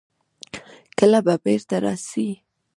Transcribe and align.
کله 0.97 1.19
به 1.25 1.35
بېرته 1.43 1.77
راسي. 1.83 2.27